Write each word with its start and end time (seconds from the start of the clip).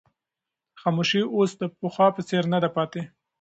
خاموشي 0.81 1.21
اوس 1.35 1.51
د 1.61 1.63
پخوا 1.79 2.07
په 2.15 2.21
څېر 2.29 2.43
نه 2.53 2.57
ده 2.63 2.69
پاتې. 2.75 3.01